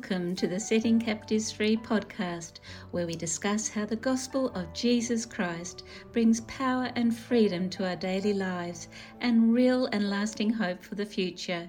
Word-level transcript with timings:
Welcome 0.00 0.36
to 0.36 0.46
the 0.46 0.60
Setting 0.60 1.00
Captives 1.00 1.50
Free 1.50 1.76
podcast, 1.76 2.60
where 2.92 3.04
we 3.04 3.16
discuss 3.16 3.68
how 3.68 3.84
the 3.84 3.96
gospel 3.96 4.50
of 4.50 4.72
Jesus 4.72 5.26
Christ 5.26 5.82
brings 6.12 6.42
power 6.42 6.92
and 6.94 7.14
freedom 7.14 7.68
to 7.70 7.84
our 7.84 7.96
daily 7.96 8.32
lives 8.32 8.86
and 9.20 9.52
real 9.52 9.86
and 9.86 10.08
lasting 10.08 10.50
hope 10.50 10.84
for 10.84 10.94
the 10.94 11.04
future. 11.04 11.68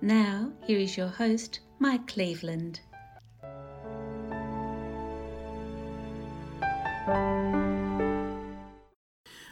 Now, 0.00 0.50
here 0.64 0.78
is 0.78 0.96
your 0.96 1.08
host, 1.08 1.60
Mike 1.78 2.06
Cleveland. 2.06 2.80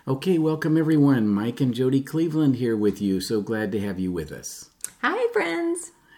Okay, 0.08 0.38
welcome 0.38 0.78
everyone. 0.78 1.28
Mike 1.28 1.60
and 1.60 1.74
Jody 1.74 2.00
Cleveland 2.00 2.56
here 2.56 2.74
with 2.74 3.02
you. 3.02 3.20
So 3.20 3.42
glad 3.42 3.70
to 3.72 3.80
have 3.80 4.00
you 4.00 4.10
with 4.10 4.32
us. 4.32 4.70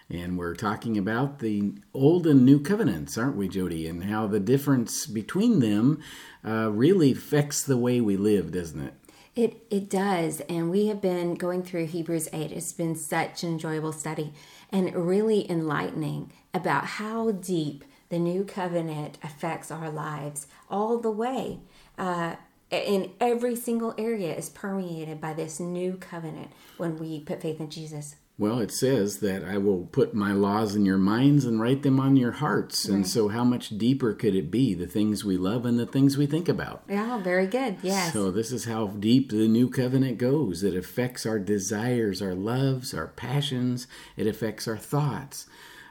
And 0.09 0.37
we're 0.37 0.55
talking 0.55 0.97
about 0.97 1.39
the 1.39 1.73
Old 1.93 2.25
and 2.27 2.45
New 2.45 2.61
Covenants, 2.61 3.17
aren't 3.17 3.35
we, 3.35 3.49
Jody? 3.49 3.87
And 3.87 4.05
how 4.05 4.25
the 4.25 4.39
difference 4.39 5.05
between 5.05 5.59
them 5.59 6.01
uh, 6.45 6.71
really 6.71 7.11
affects 7.11 7.63
the 7.63 7.77
way 7.77 7.99
we 7.99 8.15
live, 8.15 8.51
doesn't 8.51 8.79
it? 8.79 8.93
It 9.35 9.67
it 9.69 9.87
does, 9.87 10.41
and 10.49 10.71
we 10.71 10.87
have 10.87 10.99
been 10.99 11.35
going 11.35 11.61
through 11.61 11.85
Hebrews 11.85 12.27
eight. 12.33 12.51
It's 12.51 12.73
been 12.73 12.95
such 12.95 13.43
an 13.43 13.49
enjoyable 13.49 13.91
study 13.91 14.33
and 14.71 14.95
really 14.95 15.49
enlightening 15.51 16.31
about 16.55 16.85
how 16.85 17.31
deep 17.31 17.83
the 18.09 18.17
new 18.17 18.43
covenant 18.43 19.19
affects 19.21 19.69
our 19.69 19.91
lives 19.91 20.47
all 20.71 20.97
the 20.97 21.11
way. 21.11 21.59
Uh, 21.99 22.37
in 22.71 23.11
every 23.19 23.55
single 23.55 23.93
area 23.97 24.35
is 24.35 24.49
permeated 24.49 25.21
by 25.21 25.33
this 25.33 25.59
new 25.59 25.97
covenant 25.97 26.51
when 26.77 26.97
we 26.97 27.19
put 27.19 27.41
faith 27.41 27.59
in 27.59 27.69
Jesus. 27.69 28.15
Well, 28.39 28.59
it 28.59 28.71
says 28.71 29.17
that 29.19 29.43
I 29.43 29.57
will 29.57 29.85
put 29.85 30.13
my 30.13 30.31
laws 30.31 30.75
in 30.75 30.85
your 30.85 30.99
minds 30.99 31.43
and 31.43 31.59
write 31.59 31.81
them 31.81 31.99
on 31.99 32.15
your 32.15 32.33
hearts. 32.33 32.87
Right. 32.87 32.97
And 32.97 33.07
so, 33.07 33.29
how 33.29 33.43
much 33.43 33.77
deeper 33.79 34.13
could 34.13 34.35
it 34.35 34.51
be? 34.51 34.75
The 34.75 34.85
things 34.85 35.25
we 35.25 35.37
love 35.37 35.65
and 35.65 35.79
the 35.79 35.87
things 35.87 36.17
we 36.17 36.27
think 36.27 36.47
about. 36.47 36.83
Yeah, 36.87 37.17
very 37.17 37.47
good. 37.47 37.77
Yes. 37.81 38.13
So, 38.13 38.29
this 38.29 38.51
is 38.51 38.65
how 38.65 38.87
deep 38.87 39.31
the 39.31 39.47
new 39.47 39.69
covenant 39.69 40.19
goes. 40.19 40.63
It 40.63 40.75
affects 40.75 41.25
our 41.25 41.39
desires, 41.39 42.21
our 42.21 42.35
loves, 42.35 42.93
our 42.93 43.07
passions, 43.07 43.87
it 44.15 44.27
affects 44.27 44.67
our 44.67 44.77
thoughts. 44.77 45.47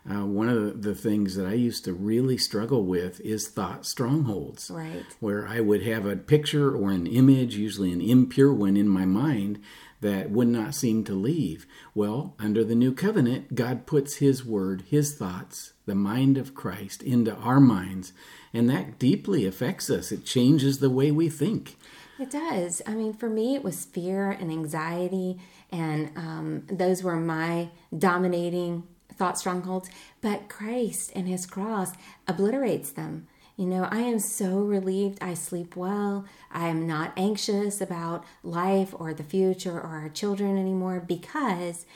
Uh, 0.08 0.24
one 0.24 0.48
of 0.48 0.82
the 0.82 0.94
things 0.94 1.34
that 1.34 1.48
I 1.48 1.54
used 1.54 1.84
to 1.86 1.92
really 1.92 2.38
struggle 2.38 2.84
with 2.84 3.20
is 3.22 3.48
thought 3.48 3.84
strongholds. 3.84 4.70
Right. 4.70 5.04
Where 5.18 5.48
I 5.48 5.58
would 5.58 5.82
have 5.82 6.06
a 6.06 6.14
picture 6.14 6.76
or 6.76 6.92
an 6.92 7.08
image, 7.08 7.56
usually 7.56 7.92
an 7.92 8.00
impure 8.00 8.52
one, 8.52 8.76
in 8.76 8.88
my 8.88 9.04
mind 9.04 9.58
that 10.06 10.30
would 10.30 10.46
not 10.46 10.74
seem 10.74 11.02
to 11.04 11.12
leave. 11.12 11.66
Well, 11.94 12.36
under 12.38 12.62
the 12.62 12.76
new 12.76 12.94
covenant, 12.94 13.56
God 13.56 13.86
puts 13.86 14.16
His 14.16 14.44
word, 14.44 14.84
His 14.88 15.14
thoughts, 15.14 15.72
the 15.84 15.96
mind 15.96 16.38
of 16.38 16.54
Christ 16.54 17.02
into 17.02 17.34
our 17.34 17.58
minds, 17.58 18.12
and 18.54 18.70
that 18.70 19.00
deeply 19.00 19.46
affects 19.46 19.90
us. 19.90 20.12
It 20.12 20.24
changes 20.24 20.78
the 20.78 20.90
way 20.90 21.10
we 21.10 21.28
think. 21.28 21.76
It 22.20 22.30
does. 22.30 22.80
I 22.86 22.94
mean, 22.94 23.14
for 23.14 23.28
me, 23.28 23.56
it 23.56 23.64
was 23.64 23.84
fear 23.84 24.30
and 24.30 24.50
anxiety, 24.50 25.38
and 25.72 26.10
um, 26.16 26.62
those 26.70 27.02
were 27.02 27.16
my 27.16 27.70
dominating 27.96 28.84
thought 29.12 29.38
strongholds. 29.38 29.90
But 30.20 30.48
Christ 30.48 31.10
and 31.16 31.26
His 31.26 31.46
cross 31.46 31.92
obliterates 32.28 32.90
them. 32.90 33.26
You 33.56 33.64
know, 33.64 33.88
I 33.90 34.00
am 34.00 34.18
so 34.18 34.58
relieved 34.58 35.18
I 35.22 35.32
sleep 35.32 35.76
well. 35.76 36.26
I 36.52 36.68
am 36.68 36.86
not 36.86 37.12
anxious 37.16 37.80
about 37.80 38.24
life 38.42 38.94
or 38.98 39.14
the 39.14 39.22
future 39.22 39.78
or 39.78 39.82
our 40.02 40.08
children 40.10 40.58
anymore 40.58 41.00
because 41.00 41.86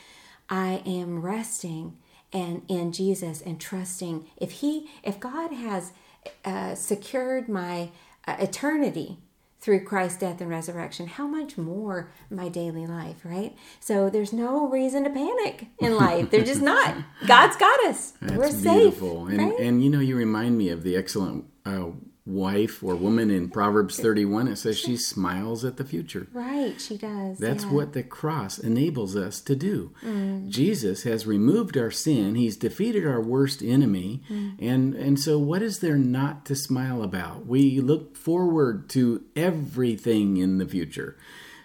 I 0.48 0.82
am 0.86 1.20
resting 1.20 1.98
and 2.32 2.62
in 2.68 2.92
Jesus 2.92 3.42
and 3.42 3.60
trusting 3.60 4.26
if 4.36 4.52
he 4.52 4.88
if 5.02 5.20
God 5.20 5.52
has 5.52 5.92
uh, 6.44 6.74
secured 6.74 7.48
my 7.48 7.90
uh, 8.26 8.36
eternity 8.38 9.18
through 9.60 9.84
Christ's 9.84 10.18
death 10.18 10.40
and 10.40 10.48
resurrection, 10.48 11.06
how 11.06 11.26
much 11.26 11.58
more 11.58 12.10
my 12.30 12.48
daily 12.48 12.86
life, 12.86 13.24
right? 13.24 13.54
So 13.78 14.08
there's 14.08 14.32
no 14.32 14.68
reason 14.68 15.04
to 15.04 15.10
panic 15.10 15.66
in 15.78 15.96
life. 15.98 16.30
They're 16.30 16.44
just 16.44 16.62
not. 16.62 16.96
God's 17.26 17.56
got 17.56 17.84
us. 17.84 18.12
That's 18.22 18.32
We're 18.36 18.50
beautiful. 18.62 19.26
safe. 19.26 19.38
And, 19.38 19.50
right? 19.50 19.60
and 19.60 19.84
you 19.84 19.90
know, 19.90 20.00
you 20.00 20.16
remind 20.16 20.56
me 20.56 20.70
of 20.70 20.82
the 20.82 20.96
excellent 20.96 21.44
uh, 21.66 21.86
wife 22.30 22.82
or 22.82 22.94
woman 22.94 23.30
in 23.30 23.50
Proverbs 23.50 23.98
31. 23.98 24.48
It 24.48 24.56
says 24.56 24.78
she 24.78 24.96
smiles 24.96 25.64
at 25.64 25.76
the 25.76 25.84
future. 25.84 26.28
Right, 26.32 26.80
she 26.80 26.96
does. 26.96 27.38
That's 27.38 27.64
yeah. 27.64 27.72
what 27.72 27.92
the 27.92 28.02
cross 28.02 28.58
enables 28.58 29.16
us 29.16 29.40
to 29.42 29.56
do. 29.56 29.92
Mm. 30.02 30.48
Jesus 30.48 31.02
has 31.02 31.26
removed 31.26 31.76
our 31.76 31.90
sin. 31.90 32.34
He's 32.34 32.56
defeated 32.56 33.06
our 33.06 33.20
worst 33.20 33.62
enemy. 33.62 34.22
Mm. 34.28 34.56
And 34.60 34.94
and 34.94 35.20
so 35.20 35.38
what 35.38 35.62
is 35.62 35.80
there 35.80 35.98
not 35.98 36.44
to 36.46 36.54
smile 36.54 37.02
about? 37.02 37.46
We 37.46 37.80
look 37.80 38.16
forward 38.16 38.88
to 38.90 39.24
everything 39.36 40.36
in 40.36 40.58
the 40.58 40.66
future. 40.66 41.16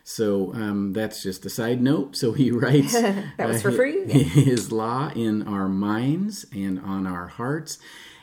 So 0.08 0.54
um, 0.54 0.94
that's 0.94 1.24
just 1.24 1.48
a 1.48 1.50
side 1.50 1.82
note. 1.82 2.16
So 2.16 2.32
he 2.34 2.52
writes 2.52 2.94
that 2.94 3.48
was 3.48 3.62
for 3.62 3.70
uh, 3.70 3.76
free. 3.76 4.06
his 4.14 4.72
law 4.72 5.10
in 5.16 5.48
our 5.48 5.68
minds 5.68 6.46
and 6.54 6.80
on 6.80 7.08
our 7.08 7.28
hearts. 7.28 7.80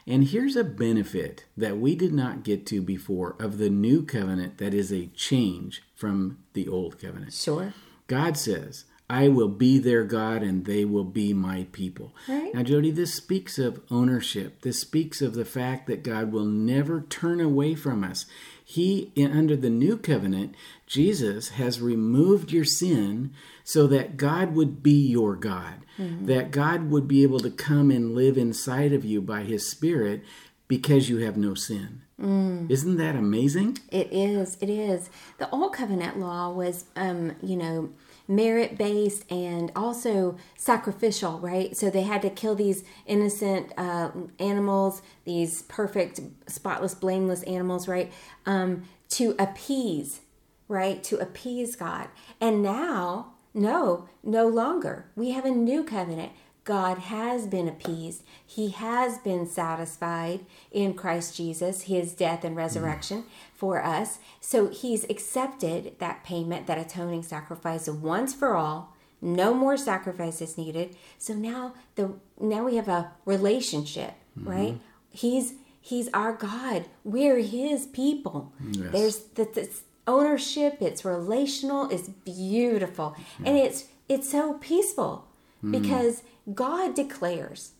And 0.07 0.29
here's 0.29 0.57
a 0.57 0.65
benefit 0.65 1.45
that 1.57 1.79
we 1.79 1.95
did 1.95 2.13
not 2.13 2.43
get 2.43 2.67
to 2.67 2.83
before 2.83 3.37
of 3.39 3.59
the 3.59 3.71
new 3.71 4.05
covenant 4.05 4.59
that 4.59 4.75
is 4.75 4.93
a 4.93 5.07
change 5.09 5.83
from 5.95 6.39
the 6.55 6.69
old 6.69 6.99
covenant. 7.01 7.33
Sure. 7.33 7.73
God 8.09 8.37
says, 8.37 8.85
I 9.09 9.29
will 9.29 9.49
be 9.49 9.79
their 9.79 10.05
God 10.05 10.43
and 10.43 10.65
they 10.65 10.85
will 10.85 11.05
be 11.05 11.33
my 11.35 11.67
people. 11.73 12.15
Right. 12.27 12.55
Now, 12.55 12.63
Jody, 12.63 12.91
this 12.91 13.15
speaks 13.15 13.59
of 13.59 13.83
ownership. 13.91 14.63
This 14.63 14.81
speaks 14.81 15.21
of 15.21 15.35
the 15.35 15.45
fact 15.45 15.87
that 15.87 16.03
God 16.03 16.33
will 16.33 16.47
never 16.47 17.03
turn 17.03 17.41
away 17.41 17.75
from 17.75 18.05
us. 18.05 18.27
He, 18.73 19.13
under 19.19 19.55
the 19.55 19.69
new 19.69 19.99
covenant, 19.99 20.55
Jesus 20.87 21.51
has 21.51 21.83
removed 21.83 22.51
your 22.51 22.65
sin 22.65 23.35
so 23.65 23.87
that 23.89 24.17
God 24.17 24.55
would 24.55 24.83
be 24.83 25.09
your 25.09 25.37
God, 25.37 25.85
mm-hmm. 25.99 26.25
that 26.25 26.53
God 26.53 26.89
would 26.91 27.07
be 27.07 27.23
able 27.23 27.41
to 27.41 27.51
come 27.51 27.91
and 27.91 28.15
live 28.15 28.39
inside 28.39 28.95
of 28.95 29.05
you 29.05 29.21
by 29.21 29.43
his 29.43 29.71
Spirit 29.71 30.25
because 30.69 31.11
you 31.11 31.19
have 31.19 31.37
no 31.37 31.53
sin. 31.53 32.01
Mm. 32.19 32.71
Isn't 32.71 32.97
that 32.97 33.15
amazing? 33.15 33.77
It 33.91 34.11
is. 34.11 34.57
It 34.63 34.71
is. 34.71 35.11
The 35.37 35.51
old 35.51 35.75
covenant 35.75 36.19
law 36.19 36.51
was, 36.51 36.87
um, 36.97 37.37
you 37.43 37.57
know, 37.57 37.91
merit 38.37 38.79
based 38.79 39.31
and 39.31 39.71
also 39.75 40.37
sacrificial, 40.57 41.39
right? 41.41 41.77
So 41.77 41.91
they 41.91 42.03
had 42.03 42.23
to 42.23 42.31
kill 42.31 42.55
these 42.55 42.85
innocent 43.07 43.73
uh, 43.77 44.11
animals, 44.39 45.03
these 45.25 45.63
perfect, 45.63 46.21
spotless, 46.47 46.95
blameless 46.95 47.43
animals, 47.45 47.89
right? 47.89 48.13
Um, 48.47 48.85
to 49.11 49.35
appease, 49.39 50.21
right? 50.69 51.03
To 51.05 51.19
appease 51.19 51.77
God. 51.77 52.09
And 52.41 52.63
now, 52.63 53.35
no, 53.55 54.09
no 54.23 54.49
longer. 54.49 55.07
We 55.15 55.31
have 55.33 55.45
a 55.45 55.51
new 55.51 55.85
covenant. 55.85 56.33
God 56.65 56.99
has 56.99 57.47
been 57.47 57.69
appeased. 57.69 58.23
He 58.47 58.71
has 58.71 59.19
been 59.19 59.47
satisfied 59.47 60.41
in 60.71 60.95
Christ 60.95 61.37
Jesus, 61.37 61.83
his 61.83 62.13
death 62.13 62.45
and 62.45 62.55
resurrection 62.55 63.23
mm. 63.23 63.27
for 63.55 63.83
us. 63.83 64.19
So 64.41 64.69
he's 64.69 65.05
accepted 65.05 65.99
that 65.99 66.25
payment, 66.25 66.67
that 66.69 66.79
atoning 66.79 67.25
sacrifice 67.25 67.89
once 67.89 68.33
for 68.33 68.55
all. 68.55 68.95
No 69.21 69.55
more 69.55 69.77
sacrifices 69.77 70.59
needed. 70.59 70.97
So 71.19 71.35
now 71.35 71.75
the 71.95 72.15
now 72.41 72.65
we 72.65 72.77
have 72.77 72.89
a 72.89 73.13
relationship, 73.25 74.15
mm-hmm. 74.39 74.49
right? 74.49 74.81
He's 75.11 75.55
he's 75.81 76.09
our 76.13 76.33
God. 76.33 76.87
We're 77.05 77.39
his 77.39 77.87
people. 77.87 78.53
Yes. 78.71 78.91
There's 78.91 79.19
the, 79.35 79.49
this 79.53 79.83
ownership, 80.07 80.79
it's 80.81 81.05
relational, 81.05 81.89
it's 81.91 82.09
beautiful. 82.09 83.15
Yeah. 83.39 83.49
And 83.49 83.59
it's 83.59 83.87
it's 84.09 84.29
so 84.29 84.55
peaceful 84.55 85.29
mm-hmm. 85.59 85.81
because 85.81 86.23
God 86.53 86.95
declares, 86.95 87.73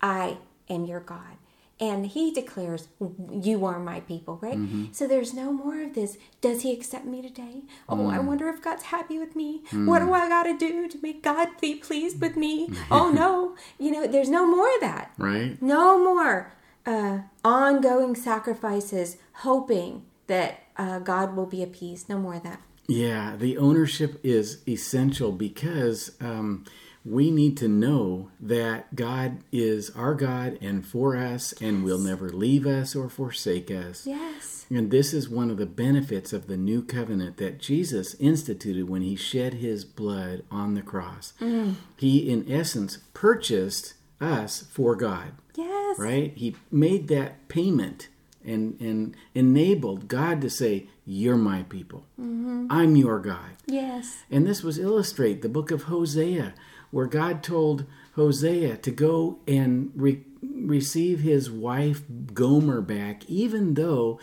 I 0.00 0.38
am 0.68 0.84
your 0.84 1.00
God. 1.00 1.36
And 1.78 2.06
he 2.06 2.30
declares, 2.30 2.88
You 3.30 3.66
are 3.66 3.78
my 3.78 4.00
people, 4.00 4.38
right? 4.40 4.56
Mm-hmm. 4.56 4.86
So 4.92 5.06
there's 5.06 5.34
no 5.34 5.52
more 5.52 5.82
of 5.82 5.94
this. 5.94 6.16
Does 6.40 6.62
he 6.62 6.72
accept 6.72 7.04
me 7.04 7.20
today? 7.20 7.64
Oh, 7.86 7.96
Mm. 7.96 8.14
I 8.14 8.18
wonder 8.20 8.48
if 8.48 8.62
God's 8.62 8.84
happy 8.84 9.18
with 9.18 9.36
me. 9.36 9.60
What 9.72 9.98
do 9.98 10.14
I 10.14 10.26
got 10.26 10.44
to 10.44 10.56
do 10.56 10.88
to 10.88 10.98
make 11.02 11.22
God 11.22 11.48
be 11.60 11.74
pleased 11.74 12.18
with 12.20 12.34
me? 12.34 12.70
oh, 12.90 13.10
no. 13.10 13.56
You 13.78 13.90
know, 13.90 14.06
there's 14.06 14.30
no 14.30 14.46
more 14.46 14.72
of 14.74 14.80
that. 14.80 15.12
Right. 15.18 15.60
No 15.60 15.98
more 16.02 16.54
uh, 16.86 17.18
ongoing 17.44 18.14
sacrifices, 18.14 19.18
hoping 19.44 20.06
that 20.28 20.62
uh, 20.78 21.00
God 21.00 21.36
will 21.36 21.46
be 21.46 21.62
appeased. 21.62 22.08
No 22.08 22.16
more 22.18 22.36
of 22.36 22.42
that. 22.44 22.60
Yeah, 22.88 23.34
the 23.36 23.58
ownership 23.58 24.18
is 24.22 24.62
essential 24.66 25.30
because 25.32 26.12
um, 26.22 26.64
we 27.06 27.30
need 27.30 27.56
to 27.58 27.68
know 27.68 28.30
that 28.40 28.94
God 28.96 29.38
is 29.52 29.90
our 29.90 30.14
God 30.14 30.58
and 30.60 30.84
for 30.84 31.16
us 31.16 31.52
and 31.60 31.84
will 31.84 31.98
never 31.98 32.30
leave 32.30 32.66
us 32.66 32.96
or 32.96 33.08
forsake 33.08 33.70
us. 33.70 34.06
Yes. 34.06 34.66
And 34.68 34.90
this 34.90 35.14
is 35.14 35.28
one 35.28 35.50
of 35.50 35.56
the 35.56 35.66
benefits 35.66 36.32
of 36.32 36.48
the 36.48 36.56
new 36.56 36.82
covenant 36.82 37.36
that 37.36 37.60
Jesus 37.60 38.14
instituted 38.14 38.88
when 38.88 39.02
he 39.02 39.14
shed 39.14 39.54
his 39.54 39.84
blood 39.84 40.42
on 40.50 40.74
the 40.74 40.82
cross. 40.82 41.32
Mm. 41.40 41.74
He, 41.96 42.28
in 42.28 42.50
essence, 42.50 42.98
purchased 43.14 43.94
us 44.20 44.66
for 44.72 44.96
God. 44.96 45.32
Yes. 45.54 45.98
Right? 46.00 46.32
He 46.34 46.56
made 46.72 47.06
that 47.08 47.46
payment 47.48 48.08
and 48.44 48.80
and 48.80 49.16
enabled 49.34 50.08
God 50.08 50.40
to 50.40 50.50
say, 50.50 50.86
"You're 51.04 51.36
my 51.36 51.64
people. 51.64 52.04
I'm 52.18 52.96
your 52.96 53.18
God." 53.18 53.56
Yes. 53.66 54.18
And 54.30 54.46
this 54.46 54.62
was 54.62 54.78
illustrate 54.78 55.42
the 55.42 55.48
book 55.48 55.70
of 55.70 55.84
Hosea, 55.84 56.54
where 56.96 57.06
God 57.06 57.42
told 57.42 57.84
Hosea 58.14 58.78
to 58.78 58.90
go 58.90 59.38
and 59.46 59.92
re- 59.94 60.24
receive 60.40 61.20
his 61.20 61.50
wife 61.50 62.00
Gomer 62.32 62.80
back, 62.80 63.28
even 63.28 63.74
though 63.74 64.18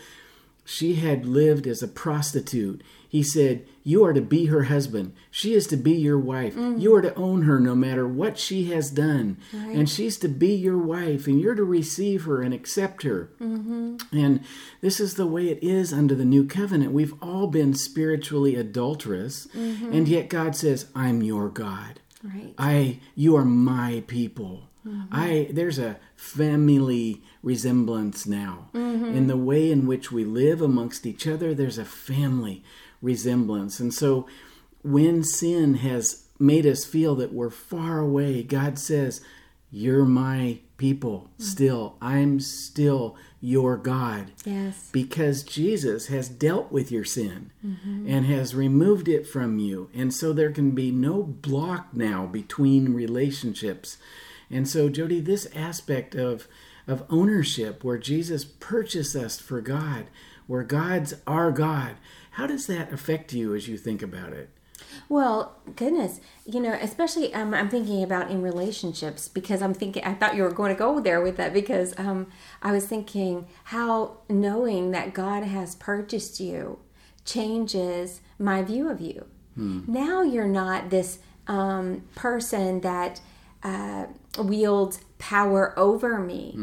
she 0.64 0.96
had 0.96 1.24
lived 1.24 1.68
as 1.68 1.84
a 1.84 1.88
prostitute. 1.88 2.82
He 3.08 3.22
said, 3.22 3.64
You 3.84 4.04
are 4.04 4.12
to 4.12 4.20
be 4.20 4.46
her 4.46 4.64
husband. 4.64 5.12
She 5.30 5.54
is 5.54 5.68
to 5.68 5.76
be 5.76 5.92
your 5.92 6.18
wife. 6.18 6.56
Mm. 6.56 6.80
You 6.80 6.92
are 6.96 7.02
to 7.02 7.14
own 7.14 7.42
her 7.42 7.60
no 7.60 7.76
matter 7.76 8.08
what 8.08 8.38
she 8.38 8.64
has 8.72 8.90
done. 8.90 9.36
And 9.52 9.88
she's 9.88 10.18
to 10.18 10.28
be 10.28 10.52
your 10.52 10.78
wife, 10.78 11.28
and 11.28 11.40
you're 11.40 11.54
to 11.54 11.62
receive 11.62 12.24
her 12.24 12.42
and 12.42 12.52
accept 12.52 13.04
her. 13.04 13.30
Mm-hmm. 13.40 13.98
And 14.16 14.40
this 14.80 14.98
is 14.98 15.14
the 15.14 15.28
way 15.28 15.48
it 15.48 15.62
is 15.62 15.92
under 15.92 16.16
the 16.16 16.24
new 16.24 16.44
covenant. 16.44 16.90
We've 16.90 17.14
all 17.22 17.46
been 17.46 17.74
spiritually 17.74 18.56
adulterous, 18.56 19.46
mm-hmm. 19.54 19.92
and 19.92 20.08
yet 20.08 20.28
God 20.28 20.56
says, 20.56 20.86
I'm 20.92 21.22
your 21.22 21.48
God. 21.48 22.00
Right. 22.24 22.54
I 22.58 23.00
you 23.14 23.36
are 23.36 23.44
my 23.44 24.02
people. 24.06 24.70
Mm-hmm. 24.86 25.14
I 25.14 25.48
there's 25.50 25.78
a 25.78 25.98
family 26.16 27.22
resemblance 27.42 28.26
now. 28.26 28.70
Mm-hmm. 28.74 29.16
In 29.16 29.26
the 29.26 29.36
way 29.36 29.70
in 29.70 29.86
which 29.86 30.10
we 30.10 30.24
live 30.24 30.62
amongst 30.62 31.06
each 31.06 31.26
other, 31.26 31.54
there's 31.54 31.78
a 31.78 31.84
family 31.84 32.64
resemblance. 33.02 33.78
And 33.78 33.92
so 33.92 34.26
when 34.82 35.22
sin 35.22 35.74
has 35.74 36.24
made 36.38 36.66
us 36.66 36.84
feel 36.84 37.14
that 37.16 37.32
we're 37.32 37.50
far 37.50 37.98
away, 37.98 38.42
God 38.42 38.78
says, 38.78 39.20
You're 39.70 40.04
my 40.04 40.60
people 40.76 41.30
mm-hmm. 41.32 41.42
still. 41.42 41.96
I'm 42.00 42.40
still 42.40 43.16
your 43.44 43.76
God 43.76 44.32
Yes. 44.46 44.88
because 44.90 45.42
Jesus 45.42 46.06
has 46.06 46.30
dealt 46.30 46.72
with 46.72 46.90
your 46.90 47.04
sin 47.04 47.50
mm-hmm. 47.64 48.08
and 48.08 48.24
has 48.24 48.54
removed 48.54 49.06
it 49.06 49.26
from 49.26 49.58
you. 49.58 49.90
And 49.92 50.14
so 50.14 50.32
there 50.32 50.50
can 50.50 50.70
be 50.70 50.90
no 50.90 51.22
block 51.22 51.88
now 51.92 52.24
between 52.26 52.94
relationships. 52.94 53.98
And 54.50 54.66
so, 54.66 54.88
Jody, 54.88 55.20
this 55.20 55.46
aspect 55.54 56.14
of, 56.14 56.48
of 56.86 57.04
ownership 57.10 57.84
where 57.84 57.98
Jesus 57.98 58.46
purchased 58.46 59.14
us 59.14 59.38
for 59.38 59.60
God, 59.60 60.06
where 60.46 60.62
God's 60.62 61.12
our 61.26 61.52
God, 61.52 61.96
how 62.32 62.46
does 62.46 62.66
that 62.68 62.94
affect 62.94 63.34
you 63.34 63.54
as 63.54 63.68
you 63.68 63.76
think 63.76 64.00
about 64.00 64.32
it? 64.32 64.48
Well, 65.08 65.56
goodness, 65.76 66.20
you 66.46 66.60
know, 66.60 66.72
especially 66.80 67.32
um, 67.34 67.54
I'm 67.54 67.68
thinking 67.68 68.02
about 68.02 68.30
in 68.30 68.42
relationships 68.42 69.28
because 69.28 69.60
I'm 69.62 69.74
thinking 69.74 70.02
I 70.04 70.14
thought 70.14 70.34
you 70.36 70.42
were 70.42 70.50
going 70.52 70.74
to 70.74 70.78
go 70.78 71.00
there 71.00 71.20
with 71.20 71.36
that 71.36 71.52
because 71.52 71.94
um, 71.98 72.28
I 72.62 72.72
was 72.72 72.86
thinking 72.86 73.46
how 73.64 74.18
knowing 74.28 74.90
that 74.92 75.12
God 75.14 75.42
has 75.44 75.74
purchased 75.74 76.40
you 76.40 76.78
changes 77.24 78.20
my 78.38 78.62
view 78.62 78.88
of 78.88 79.00
you. 79.00 79.26
Now 79.86 80.22
you're 80.22 80.48
not 80.48 80.90
this 80.90 81.18
um, 81.46 82.02
person 82.16 82.80
that 82.80 83.20
uh, 83.62 84.06
wields 84.38 85.00
power 85.18 85.78
over 85.78 86.18
me. 86.18 86.54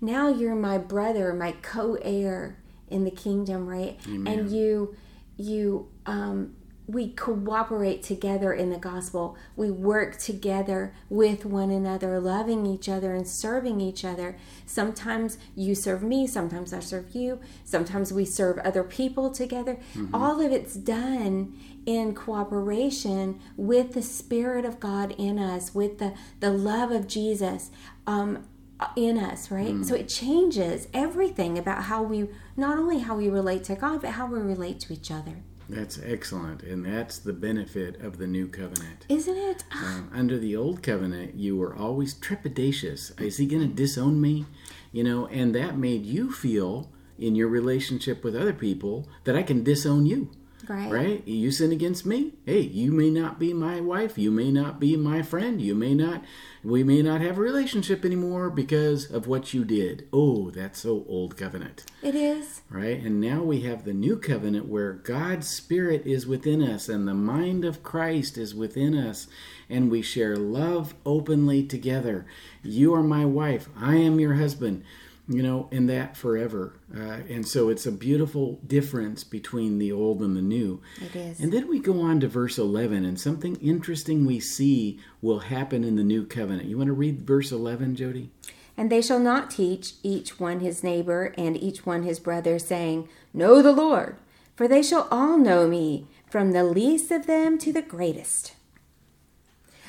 Now 0.00 0.28
you're 0.28 0.54
my 0.56 0.76
brother, 0.78 1.32
my 1.32 1.52
co-heir 1.62 2.58
in 2.90 3.04
the 3.04 3.10
kingdom, 3.10 3.66
right? 3.66 3.98
And 4.26 4.50
you, 4.50 4.96
you, 5.36 5.88
um, 6.04 6.54
we 6.86 7.10
cooperate 7.12 8.02
together 8.02 8.52
in 8.52 8.70
the 8.70 8.78
gospel. 8.78 9.36
We 9.56 9.70
work 9.70 10.18
together 10.18 10.94
with 11.08 11.44
one 11.44 11.70
another, 11.70 12.20
loving 12.20 12.66
each 12.66 12.88
other 12.88 13.14
and 13.14 13.26
serving 13.26 13.80
each 13.80 14.04
other. 14.04 14.36
Sometimes 14.66 15.38
you 15.54 15.74
serve 15.74 16.02
me, 16.02 16.26
sometimes 16.26 16.72
I 16.72 16.80
serve 16.80 17.14
you, 17.14 17.40
sometimes 17.64 18.12
we 18.12 18.24
serve 18.24 18.58
other 18.58 18.82
people 18.82 19.30
together. 19.30 19.78
All 20.12 20.40
of 20.40 20.50
it's 20.52 20.74
done 20.74 21.58
in 21.86 22.14
cooperation 22.14 23.40
with 23.56 23.92
the 23.92 24.02
Spirit 24.02 24.64
of 24.64 24.80
God 24.80 25.14
in 25.18 25.38
us, 25.38 25.74
with 25.74 25.98
the, 25.98 26.14
the 26.40 26.50
love 26.50 26.90
of 26.90 27.06
Jesus. 27.06 27.70
Um, 28.06 28.48
in 28.96 29.16
us, 29.16 29.48
right? 29.48 29.84
So 29.84 29.94
it 29.94 30.08
changes 30.08 30.88
everything 30.92 31.56
about 31.56 31.84
how 31.84 32.02
we 32.02 32.28
not 32.56 32.78
only 32.78 32.98
how 32.98 33.16
we 33.16 33.28
relate 33.28 33.62
to 33.64 33.76
God, 33.76 34.00
but 34.02 34.10
how 34.10 34.26
we 34.26 34.40
relate 34.40 34.80
to 34.80 34.92
each 34.92 35.08
other. 35.08 35.36
That's 35.68 35.98
excellent. 36.02 36.62
And 36.62 36.84
that's 36.84 37.18
the 37.18 37.32
benefit 37.32 38.00
of 38.00 38.18
the 38.18 38.26
new 38.26 38.48
covenant. 38.48 39.06
Isn't 39.08 39.36
it? 39.36 39.64
Um, 39.72 40.10
under 40.12 40.38
the 40.38 40.56
old 40.56 40.82
covenant, 40.82 41.34
you 41.34 41.56
were 41.56 41.74
always 41.74 42.14
trepidatious. 42.14 43.18
Is 43.20 43.38
he 43.38 43.46
going 43.46 43.68
to 43.68 43.74
disown 43.74 44.20
me? 44.20 44.46
You 44.92 45.04
know, 45.04 45.26
and 45.28 45.54
that 45.54 45.78
made 45.78 46.04
you 46.04 46.30
feel 46.30 46.90
in 47.18 47.34
your 47.34 47.48
relationship 47.48 48.24
with 48.24 48.36
other 48.36 48.52
people 48.52 49.08
that 49.24 49.36
I 49.36 49.42
can 49.42 49.62
disown 49.62 50.06
you. 50.06 50.30
Right. 50.68 50.90
Right? 50.90 51.26
You 51.28 51.50
sin 51.50 51.72
against 51.72 52.06
me. 52.06 52.34
Hey, 52.46 52.60
you 52.60 52.92
may 52.92 53.10
not 53.10 53.38
be 53.38 53.52
my 53.52 53.80
wife. 53.80 54.16
You 54.16 54.30
may 54.30 54.50
not 54.52 54.78
be 54.78 54.96
my 54.96 55.22
friend. 55.22 55.60
You 55.60 55.74
may 55.74 55.92
not, 55.94 56.22
we 56.62 56.84
may 56.84 57.02
not 57.02 57.20
have 57.20 57.36
a 57.36 57.40
relationship 57.40 58.04
anymore 58.04 58.48
because 58.48 59.10
of 59.10 59.26
what 59.26 59.52
you 59.52 59.64
did. 59.64 60.06
Oh, 60.12 60.50
that's 60.50 60.80
so 60.80 61.04
old 61.08 61.36
covenant 61.36 61.84
It 62.02 62.14
is. 62.14 62.60
right? 62.70 62.98
And 63.02 63.20
now 63.20 63.42
we 63.42 63.62
have 63.62 63.84
the 63.84 63.92
new 63.92 64.16
covenant 64.16 64.66
where 64.68 64.92
God's 64.92 65.48
Spirit 65.48 66.06
is 66.06 66.26
within 66.26 66.62
us 66.62 66.88
and 66.88 67.08
the 67.08 67.14
mind 67.14 67.64
of 67.64 67.82
Christ 67.82 68.38
is 68.38 68.54
within 68.54 68.94
us, 68.96 69.26
and 69.68 69.90
we 69.90 70.00
share 70.02 70.36
love 70.36 70.94
openly 71.04 71.64
together. 71.64 72.24
You 72.62 72.94
are 72.94 73.02
my 73.02 73.24
wife, 73.24 73.68
I 73.76 73.96
am 73.96 74.20
your 74.20 74.34
husband, 74.34 74.84
you 75.32 75.42
know, 75.42 75.68
and 75.72 75.88
that 75.88 76.16
forever. 76.16 76.74
Uh, 76.94 77.20
and 77.28 77.46
so 77.46 77.68
it's 77.68 77.86
a 77.86 77.92
beautiful 77.92 78.60
difference 78.66 79.24
between 79.24 79.78
the 79.78 79.92
old 79.92 80.20
and 80.20 80.36
the 80.36 80.42
new. 80.42 80.80
It 81.00 81.16
is. 81.16 81.40
And 81.40 81.52
then 81.52 81.68
we 81.68 81.78
go 81.78 82.00
on 82.00 82.20
to 82.20 82.28
verse 82.28 82.58
11, 82.58 83.04
and 83.04 83.18
something 83.18 83.56
interesting 83.56 84.24
we 84.24 84.40
see 84.40 85.00
will 85.20 85.40
happen 85.40 85.84
in 85.84 85.96
the 85.96 86.04
new 86.04 86.24
covenant. 86.26 86.68
You 86.68 86.78
want 86.78 86.88
to 86.88 86.94
read 86.94 87.22
verse 87.22 87.52
11, 87.52 87.96
Jody? 87.96 88.30
And 88.76 88.90
they 88.90 89.02
shall 89.02 89.20
not 89.20 89.50
teach 89.50 89.94
each 90.02 90.40
one 90.40 90.60
his 90.60 90.82
neighbor 90.82 91.34
and 91.36 91.56
each 91.56 91.84
one 91.84 92.04
his 92.04 92.18
brother, 92.18 92.58
saying, 92.58 93.08
Know 93.34 93.62
the 93.62 93.72
Lord, 93.72 94.16
for 94.56 94.66
they 94.66 94.82
shall 94.82 95.08
all 95.10 95.38
know 95.38 95.68
me, 95.68 96.06
from 96.30 96.52
the 96.52 96.64
least 96.64 97.10
of 97.10 97.26
them 97.26 97.58
to 97.58 97.72
the 97.72 97.82
greatest. 97.82 98.54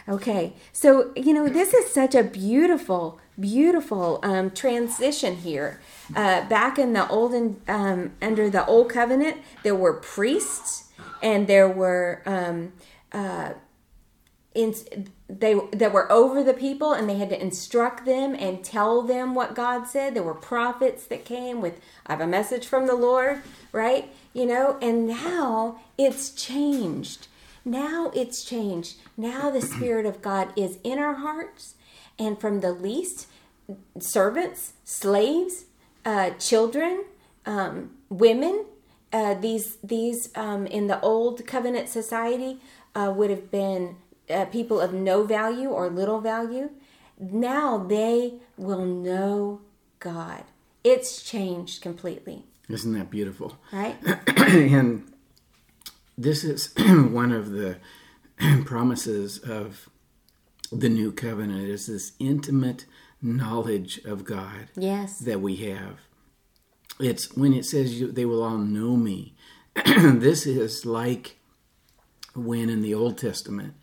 Okay, 0.07 0.53
so 0.74 1.13
you 1.15 1.33
know 1.33 1.48
this 1.48 1.74
is 1.74 1.89
such 1.93 2.13
a 2.13 2.24
beautiful, 2.24 3.19
beautiful 3.39 4.19
um, 4.22 4.51
transition 4.51 5.38
here. 5.38 5.79
Uh, 6.13 6.48
back 6.50 6.77
in 6.77 6.91
the 6.91 7.07
olden, 7.07 7.62
um, 7.69 8.12
under 8.22 8.50
the 8.50 8.65
old 8.65 8.89
covenant, 8.89 9.38
there 9.63 9.75
were 9.75 9.93
priests 9.93 10.91
and 11.22 11.48
there 11.48 11.69
were 11.69 12.22
um, 12.25 12.74
uh, 13.13 13.53
in, 14.53 14.75
they 15.29 15.57
that 15.72 15.93
were 15.93 16.12
over 16.12 16.43
the 16.43 16.53
people 16.53 16.91
and 16.91 17.10
they 17.10 17.17
had 17.17 17.29
to 17.29 17.41
instruct 17.41 18.05
them 18.05 18.36
and 18.38 18.63
tell 18.63 19.01
them 19.01 19.33
what 19.33 19.55
God 19.55 19.88
said. 19.88 20.13
There 20.13 20.24
were 20.24 20.33
prophets 20.33 21.05
that 21.05 21.24
came 21.24 21.62
with 21.62 21.79
I 22.05 22.12
have 22.12 22.22
a 22.22 22.27
message 22.27 22.67
from 22.67 22.88
the 22.88 22.95
Lord, 22.95 23.41
right? 23.72 24.13
You 24.33 24.45
know, 24.48 24.77
and 24.81 25.07
now 25.07 25.79
it's 25.98 26.31
changed. 26.31 27.27
Now 27.65 28.12
it's 28.13 28.43
changed. 28.43 28.96
Now 29.15 29.50
the 29.50 29.62
spirit 29.62 30.05
of 30.05 30.22
God 30.22 30.51
is 30.58 30.77
in 30.84 31.00
our 31.00 31.15
hearts 31.15 31.75
and 32.20 32.39
from 32.39 32.60
the 32.60 32.72
least 32.72 33.27
servants, 34.00 34.74
slaves, 34.84 35.65
uh, 36.05 36.32
children, 36.32 37.05
um, 37.46 37.91
women, 38.10 38.65
uh, 39.12 39.36
these 39.36 39.77
these 39.84 40.29
um, 40.36 40.65
in 40.67 40.88
the 40.88 41.00
old 41.01 41.46
covenant 41.46 41.88
society 41.89 42.60
uh, 42.96 43.13
would 43.15 43.29
have 43.29 43.50
been 43.51 43.96
uh, 44.29 44.46
people 44.46 44.82
of 44.82 44.93
no 44.93 45.24
value 45.24 45.70
or 45.70 45.89
little 45.89 46.20
value. 46.20 46.70
Now 47.20 47.77
they 47.77 48.34
will 48.58 48.86
know 48.86 49.62
God. 50.00 50.43
It's 50.84 51.22
changed 51.22 51.82
completely, 51.82 52.43
Isn't 52.67 52.93
that 52.93 53.10
beautiful? 53.10 53.58
right? 53.72 53.96
and 54.38 55.12
this 56.17 56.43
is 56.43 56.74
one 56.77 57.32
of 57.32 57.51
the 57.51 57.77
promises 58.65 59.38
of 59.39 59.89
the 60.72 60.89
new 60.89 61.12
covenant 61.12 61.67
is 61.70 61.88
this 61.88 62.13
intimate 62.20 62.86
knowledge 63.22 64.00
of 64.05 64.25
God 64.25 64.70
Yes. 64.75 65.20
that 65.20 65.39
we 65.41 65.55
have. 65.58 66.00
It's 67.00 67.36
when 67.36 67.53
it 67.53 67.65
says 67.65 68.00
you, 68.00 68.12
they 68.12 68.25
will 68.25 68.43
all 68.43 68.58
know 68.58 68.96
me. 68.96 69.36
this 69.86 70.46
is 70.46 70.86
like 70.86 71.38
when 72.36 72.70
in 72.70 72.82
the 72.82 72.93
Old 72.93 73.17
Testament 73.17 73.74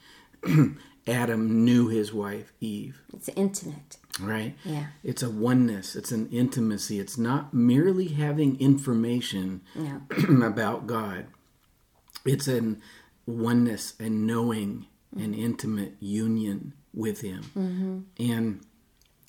Adam 1.06 1.64
knew 1.64 1.88
his 1.88 2.12
wife 2.12 2.52
Eve, 2.60 3.00
It's 3.12 3.28
intimate. 3.36 3.96
right? 4.20 4.56
Yeah. 4.64 4.86
It's 5.02 5.22
a 5.22 5.30
oneness, 5.30 5.96
it's 5.96 6.12
an 6.12 6.28
intimacy. 6.30 6.98
It's 7.00 7.18
not 7.18 7.52
merely 7.54 8.08
having 8.08 8.60
information 8.60 9.62
No. 9.74 10.02
about 10.46 10.86
God. 10.86 11.26
It's 12.24 12.48
an 12.48 12.80
oneness 13.26 13.94
and 13.98 14.26
knowing 14.26 14.86
an 15.16 15.34
intimate 15.34 15.94
union 16.00 16.74
with 16.94 17.20
Him. 17.20 17.42
Mm-hmm. 17.56 18.30
And 18.30 18.60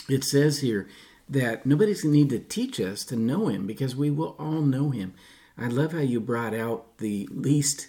it 0.09 0.23
says 0.23 0.59
here 0.59 0.87
that 1.29 1.65
nobody's 1.65 2.03
going 2.03 2.13
to 2.13 2.19
need 2.19 2.29
to 2.29 2.39
teach 2.39 2.79
us 2.79 3.05
to 3.05 3.15
know 3.15 3.47
him 3.47 3.65
because 3.65 3.95
we 3.95 4.09
will 4.11 4.35
all 4.37 4.61
know 4.61 4.89
him. 4.89 5.13
I 5.57 5.67
love 5.67 5.93
how 5.93 5.99
you 5.99 6.19
brought 6.19 6.53
out 6.53 6.97
the 6.97 7.27
least 7.31 7.87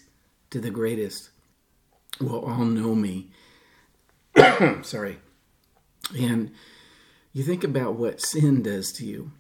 to 0.50 0.60
the 0.60 0.70
greatest 0.70 1.30
will 2.20 2.44
all 2.44 2.64
know 2.64 2.94
me. 2.94 3.30
Sorry. 4.82 5.18
And 6.16 6.52
you 7.32 7.42
think 7.42 7.64
about 7.64 7.94
what 7.94 8.20
sin 8.20 8.62
does 8.62 8.92
to 8.92 9.06
you, 9.06 9.32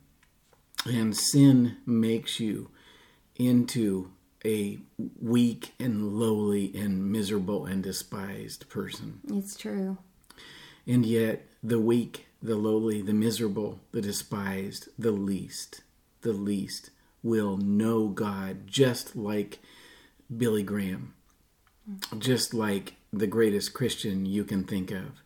and 0.86 1.16
sin 1.16 1.76
makes 1.84 2.40
you 2.40 2.70
into 3.36 4.10
a 4.44 4.78
weak 5.20 5.72
and 5.78 6.18
lowly 6.18 6.72
and 6.74 7.10
miserable 7.10 7.66
and 7.66 7.82
despised 7.82 8.68
person. 8.68 9.20
It's 9.28 9.56
true. 9.56 9.98
And 10.86 11.06
yet, 11.06 11.46
the 11.62 11.78
weak, 11.78 12.26
the 12.42 12.56
lowly, 12.56 13.02
the 13.02 13.12
miserable, 13.12 13.80
the 13.92 14.00
despised, 14.00 14.88
the 14.98 15.12
least, 15.12 15.82
the 16.22 16.32
least 16.32 16.90
will 17.22 17.56
know 17.56 18.08
God 18.08 18.66
just 18.66 19.14
like 19.14 19.60
Billy 20.34 20.64
Graham, 20.64 21.14
just 22.18 22.52
like 22.52 22.94
the 23.12 23.28
greatest 23.28 23.74
Christian 23.74 24.26
you 24.26 24.44
can 24.44 24.64
think 24.64 24.90
of. 24.90 25.22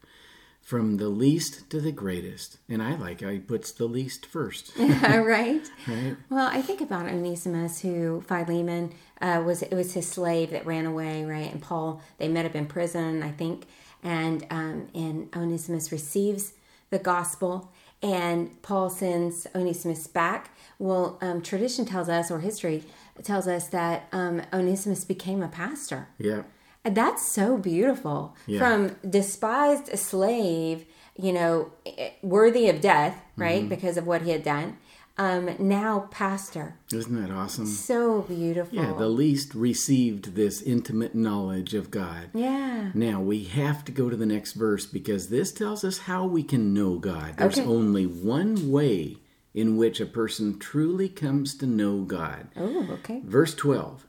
From 0.66 0.96
the 0.96 1.08
least 1.08 1.70
to 1.70 1.80
the 1.80 1.92
greatest. 1.92 2.58
And 2.68 2.82
I 2.82 2.96
like 2.96 3.20
how 3.20 3.28
he 3.28 3.38
puts 3.38 3.70
the 3.70 3.84
least 3.84 4.26
first. 4.26 4.72
right? 4.78 5.62
right? 5.86 6.16
Well, 6.28 6.48
I 6.52 6.60
think 6.60 6.80
about 6.80 7.06
Onesimus, 7.06 7.82
who 7.82 8.24
Philemon 8.26 8.92
uh, 9.20 9.44
was. 9.46 9.62
It 9.62 9.72
was 9.72 9.92
his 9.92 10.08
slave 10.08 10.50
that 10.50 10.66
ran 10.66 10.84
away, 10.84 11.24
right? 11.24 11.52
And 11.52 11.62
Paul, 11.62 12.02
they 12.18 12.26
met 12.26 12.46
up 12.46 12.56
in 12.56 12.66
prison, 12.66 13.22
I 13.22 13.30
think, 13.30 13.66
and 14.02 14.44
um, 14.50 14.88
and 14.92 15.28
Onesimus 15.36 15.92
receives 15.92 16.54
the 16.90 16.98
gospel, 16.98 17.70
and 18.02 18.60
Paul 18.62 18.90
sends 18.90 19.46
Onesimus 19.54 20.08
back. 20.08 20.50
Well, 20.80 21.16
um, 21.20 21.42
tradition 21.42 21.84
tells 21.84 22.08
us, 22.08 22.28
or 22.28 22.40
history 22.40 22.82
tells 23.22 23.46
us, 23.46 23.68
that 23.68 24.08
um, 24.10 24.42
Onesimus 24.52 25.04
became 25.04 25.44
a 25.44 25.48
pastor. 25.48 26.08
Yeah. 26.18 26.42
That's 26.90 27.26
so 27.26 27.56
beautiful. 27.58 28.34
Yeah. 28.46 28.58
From 28.60 28.96
despised 29.08 29.98
slave, 29.98 30.84
you 31.18 31.32
know, 31.32 31.72
worthy 32.22 32.68
of 32.68 32.80
death, 32.80 33.20
right, 33.36 33.60
Mm-hmm. 33.60 33.68
because 33.68 33.96
of 33.96 34.06
what 34.06 34.22
he 34.22 34.30
had 34.30 34.42
done. 34.42 34.78
Um, 35.18 35.54
now 35.58 36.08
pastor. 36.10 36.76
Isn't 36.92 37.18
that 37.22 37.32
awesome? 37.32 37.64
So 37.64 38.20
beautiful. 38.20 38.76
Yeah, 38.76 38.92
the 38.92 39.08
least 39.08 39.54
received 39.54 40.34
this 40.34 40.60
intimate 40.60 41.14
knowledge 41.14 41.72
of 41.72 41.90
God. 41.90 42.28
Yeah. 42.34 42.90
Now 42.92 43.22
we 43.22 43.44
have 43.44 43.82
to 43.86 43.92
go 43.92 44.10
to 44.10 44.16
the 44.16 44.26
next 44.26 44.52
verse 44.52 44.84
because 44.84 45.30
this 45.30 45.52
tells 45.52 45.84
us 45.84 46.00
how 46.00 46.26
we 46.26 46.42
can 46.42 46.74
know 46.74 46.96
God. 46.98 47.38
There's 47.38 47.58
Okay. 47.58 47.66
only 47.66 48.04
one 48.04 48.70
way 48.70 49.16
in 49.54 49.78
which 49.78 50.00
a 50.02 50.06
person 50.06 50.58
truly 50.58 51.08
comes 51.08 51.54
to 51.54 51.66
know 51.66 52.02
God. 52.02 52.48
Oh, 52.54 52.86
okay. 52.98 53.22
Verse 53.24 53.54
12 53.54 54.05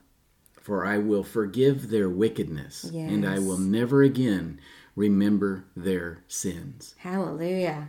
For 0.68 0.84
I 0.84 0.98
will 0.98 1.24
forgive 1.24 1.88
their 1.88 2.10
wickedness, 2.10 2.84
and 2.84 3.26
I 3.26 3.38
will 3.38 3.56
never 3.56 4.02
again 4.02 4.60
remember 4.94 5.64
their 5.74 6.24
sins. 6.28 6.94
Hallelujah. 6.98 7.88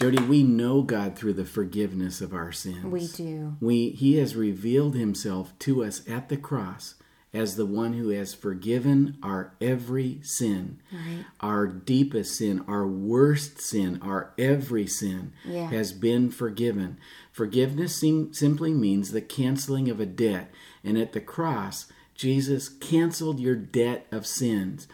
Jody, 0.00 0.20
we 0.24 0.42
know 0.42 0.82
God 0.82 1.14
through 1.16 1.34
the 1.34 1.44
forgiveness 1.44 2.20
of 2.20 2.34
our 2.34 2.50
sins. 2.50 2.86
We 2.86 3.06
do. 3.06 3.56
We, 3.60 3.90
he 3.90 4.16
has 4.16 4.34
revealed 4.34 4.96
himself 4.96 5.56
to 5.60 5.84
us 5.84 6.02
at 6.08 6.28
the 6.28 6.36
cross 6.36 6.96
as 7.32 7.54
the 7.54 7.66
one 7.66 7.92
who 7.92 8.08
has 8.08 8.34
forgiven 8.34 9.16
our 9.22 9.54
every 9.60 10.18
sin. 10.24 10.80
Right. 10.92 11.24
Our 11.40 11.68
deepest 11.68 12.36
sin, 12.36 12.64
our 12.66 12.84
worst 12.84 13.60
sin, 13.60 14.00
our 14.02 14.34
every 14.36 14.88
sin 14.88 15.34
Yeah. 15.44 15.68
has 15.70 15.92
been 15.92 16.30
forgiven. 16.32 16.98
Forgiveness 17.30 18.00
sim- 18.00 18.32
simply 18.34 18.74
means 18.74 19.12
the 19.12 19.20
canceling 19.20 19.88
of 19.88 20.00
a 20.00 20.06
debt. 20.06 20.50
And 20.82 20.98
at 20.98 21.12
the 21.12 21.20
cross, 21.20 21.86
Jesus 22.18 22.68
canceled 22.68 23.38
your 23.38 23.54
debt 23.54 24.06
of 24.10 24.26
sins. 24.26 24.88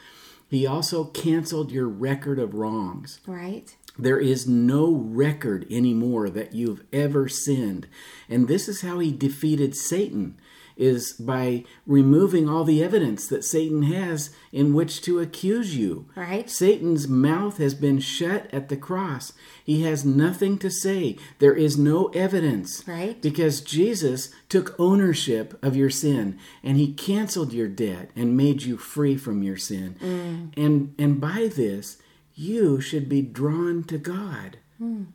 He 0.46 0.66
also 0.66 1.06
canceled 1.06 1.72
your 1.72 1.88
record 1.88 2.38
of 2.38 2.54
wrongs. 2.54 3.20
Right. 3.26 3.74
There 3.98 4.20
is 4.20 4.46
no 4.46 4.92
record 4.92 5.66
anymore 5.70 6.28
that 6.28 6.54
you've 6.54 6.84
ever 6.92 7.28
sinned. 7.28 7.88
And 8.28 8.46
this 8.46 8.68
is 8.68 8.82
how 8.82 8.98
he 8.98 9.10
defeated 9.10 9.74
Satan 9.74 10.36
is 10.76 11.12
by 11.12 11.64
removing 11.86 12.48
all 12.48 12.64
the 12.64 12.82
evidence 12.82 13.26
that 13.28 13.44
Satan 13.44 13.84
has 13.84 14.30
in 14.52 14.74
which 14.74 15.02
to 15.02 15.20
accuse 15.20 15.76
you. 15.76 16.08
Right. 16.16 16.48
Satan's 16.50 17.06
mouth 17.08 17.58
has 17.58 17.74
been 17.74 18.00
shut 18.00 18.48
at 18.52 18.68
the 18.68 18.76
cross. 18.76 19.32
He 19.64 19.82
has 19.82 20.04
nothing 20.04 20.58
to 20.58 20.70
say. 20.70 21.16
There 21.38 21.54
is 21.54 21.78
no 21.78 22.06
evidence. 22.08 22.86
Right. 22.86 23.20
Because 23.20 23.60
Jesus 23.60 24.30
took 24.48 24.74
ownership 24.78 25.58
of 25.62 25.76
your 25.76 25.90
sin 25.90 26.38
and 26.62 26.76
he 26.76 26.92
canceled 26.92 27.52
your 27.52 27.68
debt 27.68 28.10
and 28.16 28.36
made 28.36 28.62
you 28.62 28.76
free 28.76 29.16
from 29.16 29.42
your 29.42 29.56
sin. 29.56 29.96
Mm. 30.00 30.52
And 30.56 30.94
and 30.98 31.20
by 31.20 31.50
this 31.54 31.98
you 32.34 32.80
should 32.80 33.08
be 33.08 33.22
drawn 33.22 33.84
to 33.84 33.98
God. 33.98 34.58
Mm. 34.80 35.06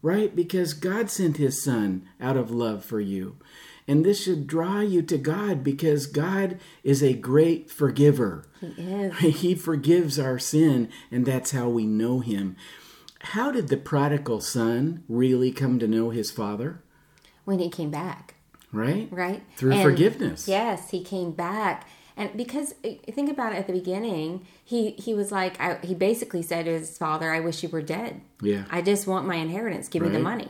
Right? 0.00 0.34
Because 0.34 0.74
God 0.74 1.10
sent 1.10 1.38
his 1.38 1.62
son 1.62 2.08
out 2.20 2.36
of 2.36 2.52
love 2.52 2.84
for 2.84 3.00
you. 3.00 3.36
And 3.88 4.04
this 4.04 4.22
should 4.22 4.46
draw 4.46 4.80
you 4.80 5.00
to 5.02 5.16
God 5.16 5.64
because 5.64 6.06
God 6.06 6.60
is 6.84 7.02
a 7.02 7.14
great 7.14 7.70
forgiver. 7.70 8.44
He 8.60 8.66
is. 8.82 9.18
He 9.40 9.54
forgives 9.54 10.18
our 10.18 10.38
sin, 10.38 10.90
and 11.10 11.24
that's 11.24 11.52
how 11.52 11.70
we 11.70 11.86
know 11.86 12.20
him. 12.20 12.54
How 13.20 13.50
did 13.50 13.68
the 13.68 13.78
prodigal 13.78 14.42
son 14.42 15.02
really 15.08 15.50
come 15.50 15.78
to 15.78 15.88
know 15.88 16.10
his 16.10 16.30
father? 16.30 16.82
When 17.46 17.58
he 17.58 17.70
came 17.70 17.90
back. 17.90 18.34
Right? 18.70 19.08
Right. 19.10 19.42
Through 19.56 19.72
And- 19.72 19.82
forgiveness. 19.82 20.46
Yes, 20.46 20.90
he 20.90 21.02
came 21.02 21.32
back. 21.32 21.88
And 22.14 22.36
because 22.36 22.74
uh, 22.84 22.90
think 23.12 23.30
about 23.30 23.52
it 23.52 23.56
at 23.56 23.66
the 23.68 23.72
beginning, 23.72 24.44
he 24.64 24.90
he 24.92 25.14
was 25.14 25.30
like 25.30 25.58
I, 25.60 25.78
he 25.84 25.94
basically 25.94 26.42
said 26.42 26.64
to 26.64 26.72
his 26.72 26.98
father, 26.98 27.32
"I 27.32 27.38
wish 27.38 27.62
you 27.62 27.68
were 27.68 27.80
dead. 27.80 28.20
Yeah. 28.42 28.64
I 28.70 28.82
just 28.82 29.06
want 29.06 29.24
my 29.26 29.36
inheritance. 29.36 29.86
Give 29.88 30.02
me 30.02 30.08
the 30.08 30.18
money." 30.18 30.48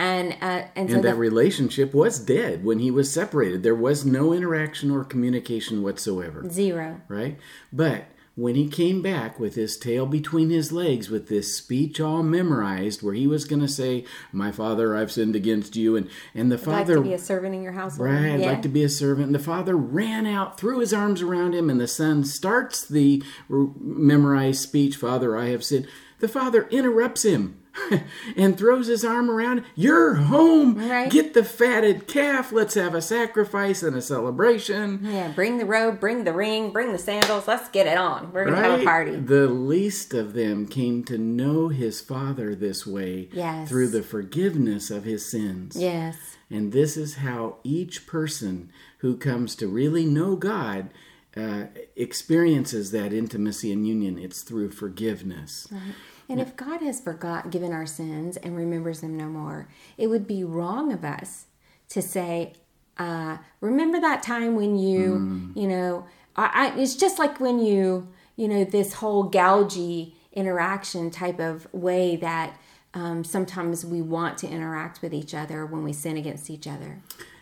And 0.00 0.32
uh, 0.40 0.62
and 0.74 0.88
so 0.88 0.94
And 0.96 1.04
the, 1.04 1.08
that 1.10 1.16
relationship 1.18 1.92
was 1.92 2.18
dead 2.18 2.64
when 2.64 2.78
he 2.78 2.90
was 2.90 3.12
separated. 3.12 3.62
There 3.62 3.74
was 3.74 4.04
no 4.06 4.32
interaction 4.32 4.90
or 4.90 5.04
communication 5.04 5.82
whatsoever. 5.82 6.48
zero. 6.48 7.02
Right? 7.08 7.38
But 7.70 8.04
when 8.34 8.54
he 8.54 8.66
came 8.68 9.02
back 9.02 9.38
with 9.38 9.56
his 9.56 9.76
tail 9.76 10.06
between 10.06 10.48
his 10.48 10.72
legs, 10.72 11.10
with 11.10 11.28
this 11.28 11.54
speech 11.54 12.00
all 12.00 12.22
memorized, 12.22 13.02
where 13.02 13.12
he 13.12 13.26
was 13.26 13.44
going 13.44 13.60
to 13.60 13.68
say, 13.68 14.06
My 14.32 14.50
father, 14.50 14.96
I've 14.96 15.12
sinned 15.12 15.36
against 15.36 15.76
you. 15.76 15.96
And, 15.96 16.08
and 16.34 16.50
the 16.50 16.56
Like 16.56 16.64
father. 16.64 16.94
to 16.94 17.02
be 17.02 17.12
a 17.12 17.18
servant 17.18 17.54
in 17.54 17.62
your 17.62 17.72
household. 17.72 18.08
Right, 18.08 18.32
I'd 18.32 18.40
Yeah. 18.40 18.46
like 18.52 18.62
to 18.62 18.68
be 18.70 18.82
a 18.82 18.88
servant. 18.88 19.26
And 19.26 19.34
the 19.34 19.38
father 19.38 19.76
ran 19.76 20.26
out, 20.26 20.58
threw 20.58 20.78
his 20.78 20.94
arms 20.94 21.20
around 21.20 21.54
him, 21.54 21.68
and 21.68 21.78
the 21.78 21.88
son 21.88 22.24
starts 22.24 22.86
the 22.86 23.22
memorized 23.50 24.60
speech, 24.60 24.96
Father, 24.96 25.36
I 25.36 25.48
have 25.48 25.62
sinned. 25.64 25.86
The 26.20 26.28
father 26.28 26.66
interrupts 26.70 27.24
him 27.24 27.59
and 28.36 28.56
throws 28.58 28.86
his 28.86 29.04
arm 29.04 29.30
around. 29.30 29.64
You're 29.74 30.14
home. 30.14 30.76
Right. 30.90 31.10
Get 31.10 31.34
the 31.34 31.44
fatted 31.44 32.06
calf. 32.06 32.52
Let's 32.52 32.74
have 32.74 32.94
a 32.94 33.02
sacrifice 33.02 33.82
and 33.82 33.96
a 33.96 34.02
celebration. 34.02 35.00
Yeah, 35.02 35.28
bring 35.28 35.58
the 35.58 35.66
robe, 35.66 36.00
bring 36.00 36.24
the 36.24 36.32
ring, 36.32 36.70
bring 36.70 36.92
the 36.92 36.98
sandals. 36.98 37.46
Let's 37.48 37.68
get 37.68 37.86
it 37.86 37.96
on. 37.96 38.32
We're 38.32 38.44
gonna 38.44 38.56
have 38.56 38.80
a 38.80 38.84
party. 38.84 39.16
The 39.16 39.46
least 39.48 40.14
of 40.14 40.32
them 40.34 40.66
came 40.66 41.04
to 41.04 41.18
know 41.18 41.68
his 41.68 42.00
father 42.00 42.54
this 42.54 42.86
way 42.86 43.28
Yes. 43.32 43.68
through 43.68 43.88
the 43.88 44.02
forgiveness 44.02 44.90
of 44.90 45.04
his 45.04 45.24
sins. 45.24 45.76
Yes. 45.76 46.16
And 46.50 46.72
this 46.72 46.96
is 46.96 47.16
how 47.16 47.56
each 47.62 48.06
person 48.06 48.70
who 48.98 49.16
comes 49.16 49.54
to 49.56 49.68
really 49.68 50.04
know 50.04 50.34
God 50.36 50.90
uh, 51.36 51.66
experiences 51.94 52.90
that 52.90 53.12
intimacy 53.12 53.70
and 53.70 53.86
union. 53.86 54.18
It's 54.18 54.42
through 54.42 54.70
forgiveness. 54.72 55.68
And 56.30 56.40
if 56.40 56.56
God 56.56 56.80
has 56.80 57.00
forgot 57.00 57.50
given 57.50 57.72
our 57.72 57.86
sins 57.86 58.36
and 58.38 58.56
remembers 58.56 59.00
them 59.00 59.16
no 59.16 59.26
more, 59.26 59.68
it 59.98 60.06
would 60.06 60.26
be 60.26 60.44
wrong 60.44 60.92
of 60.92 61.04
us 61.04 61.46
to 61.90 62.00
say, 62.00 62.54
uh, 62.98 63.38
"Remember 63.60 64.00
that 64.00 64.22
time 64.22 64.54
when 64.54 64.78
you, 64.78 65.52
Mm. 65.54 65.56
you 65.60 65.68
know." 65.68 66.04
I, 66.36 66.50
I, 66.72 66.78
it's 66.78 66.94
just 66.94 67.18
like 67.18 67.40
when 67.40 67.58
you, 67.58 68.06
you 68.36 68.46
know, 68.46 68.62
this 68.64 68.94
whole 68.94 69.28
gougy 69.28 70.12
interaction 70.32 71.10
type 71.10 71.40
of 71.40 71.66
way 71.74 72.14
that 72.16 72.56
um, 72.94 73.24
sometimes 73.24 73.84
we 73.84 74.00
want 74.00 74.38
to 74.38 74.48
interact 74.48 75.02
with 75.02 75.12
each 75.12 75.34
other 75.34 75.66
when 75.66 75.82
we 75.82 75.92
sin 75.92 76.16
against 76.16 76.48
each 76.48 76.66
other. 76.68 77.00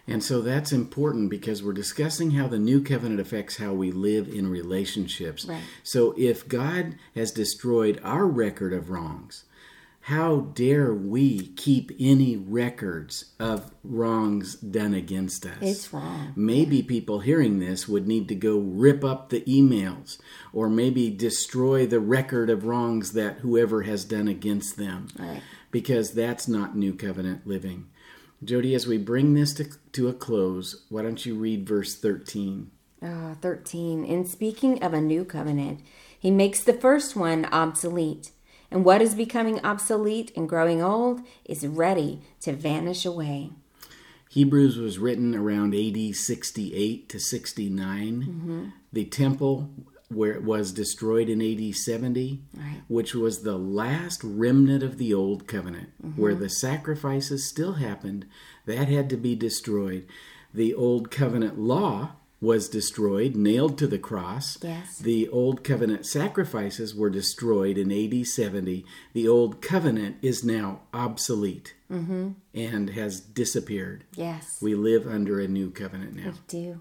And 0.08 0.24
so 0.24 0.40
that's 0.40 0.72
important 0.72 1.30
because 1.30 1.62
we're 1.62 1.72
discussing 1.72 2.32
how 2.32 2.48
the 2.48 2.58
new 2.58 2.82
covenant 2.82 3.20
affects 3.20 3.58
how 3.58 3.74
we 3.74 3.92
live 3.92 4.28
in 4.28 4.48
relationships. 4.48 5.44
Right. 5.44 5.62
So 5.82 6.14
if 6.16 6.48
God 6.48 6.96
has 7.14 7.30
destroyed 7.30 8.00
our 8.02 8.26
record 8.26 8.72
of 8.72 8.90
wrongs, 8.90 9.44
how 10.08 10.40
dare 10.54 10.94
we 10.94 11.48
keep 11.48 11.92
any 12.00 12.34
records 12.34 13.34
of 13.38 13.74
wrongs 13.84 14.54
done 14.54 14.94
against 14.94 15.44
us? 15.44 15.58
It's 15.60 15.92
wrong. 15.92 16.32
Maybe 16.34 16.82
people 16.82 17.20
hearing 17.20 17.58
this 17.58 17.86
would 17.86 18.06
need 18.06 18.26
to 18.28 18.34
go 18.34 18.58
rip 18.58 19.04
up 19.04 19.28
the 19.28 19.42
emails 19.42 20.18
or 20.50 20.70
maybe 20.70 21.10
destroy 21.10 21.86
the 21.86 22.00
record 22.00 22.48
of 22.48 22.64
wrongs 22.64 23.12
that 23.12 23.40
whoever 23.40 23.82
has 23.82 24.06
done 24.06 24.28
against 24.28 24.78
them. 24.78 25.08
Right. 25.18 25.42
Because 25.70 26.12
that's 26.12 26.48
not 26.48 26.74
new 26.74 26.94
covenant 26.94 27.46
living. 27.46 27.88
Jody, 28.42 28.74
as 28.74 28.86
we 28.86 28.98
bring 28.98 29.34
this 29.34 29.52
to, 29.54 29.68
to 29.92 30.08
a 30.08 30.12
close, 30.12 30.84
why 30.88 31.02
don't 31.02 31.26
you 31.26 31.34
read 31.34 31.66
verse 31.66 31.96
13? 31.96 32.70
Uh, 33.02 33.34
13. 33.40 34.04
In 34.04 34.24
speaking 34.24 34.82
of 34.82 34.94
a 34.94 35.00
new 35.00 35.24
covenant, 35.24 35.80
he 36.18 36.30
makes 36.30 36.62
the 36.62 36.72
first 36.72 37.16
one 37.16 37.46
obsolete. 37.46 38.30
And 38.70 38.84
what 38.84 39.00
is 39.00 39.14
becoming 39.14 39.64
obsolete 39.64 40.30
and 40.36 40.48
growing 40.48 40.82
old 40.82 41.22
is 41.44 41.66
ready 41.66 42.20
to 42.40 42.52
vanish 42.52 43.04
away. 43.04 43.50
Hebrews 44.30 44.76
was 44.76 44.98
written 44.98 45.34
around 45.34 45.74
AD 45.74 46.14
68 46.14 47.08
to 47.08 47.18
69. 47.18 48.22
Mm-hmm. 48.22 48.64
The 48.92 49.04
temple 49.04 49.70
where 50.08 50.32
it 50.32 50.42
was 50.42 50.72
destroyed 50.72 51.28
in 51.28 51.42
AD 51.42 51.74
70, 51.74 52.40
Right. 52.56 52.82
which 52.88 53.14
was 53.14 53.42
the 53.42 53.58
last 53.58 54.22
remnant 54.24 54.82
of 54.82 54.96
the 54.98 55.12
old 55.12 55.46
covenant, 55.46 55.90
Mm-hmm. 56.04 56.20
where 56.20 56.34
the 56.34 56.48
sacrifices 56.48 57.46
still 57.48 57.74
happened, 57.74 58.24
that 58.66 58.88
had 58.88 59.10
to 59.10 59.16
be 59.16 59.34
destroyed. 59.34 60.06
The 60.54 60.72
old 60.74 61.10
covenant 61.10 61.58
law 61.58 62.12
was 62.40 62.68
destroyed, 62.68 63.34
nailed 63.34 63.76
to 63.76 63.86
the 63.88 63.98
cross. 63.98 64.56
Yes. 64.62 64.98
The 64.98 65.28
old 65.28 65.64
covenant 65.64 66.06
sacrifices 66.06 66.94
were 66.94 67.10
destroyed 67.10 67.76
in 67.76 67.90
AD 67.90 68.24
70. 68.26 68.86
The 69.12 69.26
old 69.28 69.60
covenant 69.60 70.16
is 70.22 70.44
now 70.44 70.80
obsolete 70.94 71.74
Mm-hmm. 71.90 72.28
and 72.54 72.90
has 72.90 73.18
disappeared. 73.18 74.04
Yes. 74.14 74.58
We 74.60 74.74
live 74.74 75.06
under 75.06 75.40
a 75.40 75.48
new 75.48 75.70
covenant 75.70 76.14
now. 76.16 76.30
we 76.32 76.36
do. 76.46 76.80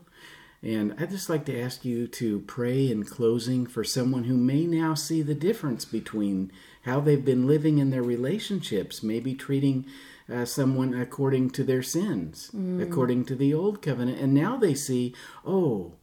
And 0.64 0.96
I'd 0.98 1.12
just 1.12 1.30
like 1.30 1.46
to 1.46 1.62
ask 1.62 1.86
you 1.86 2.08
to 2.08 2.40
pray 2.42 2.90
in 2.90 3.04
closing 3.04 3.68
for 3.68 3.84
someone 3.84 4.24
who 4.24 4.36
may 4.36 4.66
now 4.66 4.96
see 4.96 5.22
the 5.22 5.36
difference 5.36 5.86
between 5.86 6.52
how 6.84 7.00
they've 7.00 7.24
been 7.24 7.46
living 7.46 7.78
in 7.78 7.92
their 7.92 8.02
relationships, 8.02 9.04
maybe 9.04 9.36
treating 9.36 9.86
uh, 10.34 10.46
someone 10.46 10.94
according 10.94 11.52
to 11.52 11.64
their 11.64 11.84
sins, 11.84 12.50
according 12.82 13.26
to 13.26 13.36
the 13.36 13.54
old 13.54 13.82
covenant. 13.82 14.20
And 14.20 14.34
now 14.34 14.58
they 14.58 14.74
see, 14.74 15.14
oh, 15.46 15.94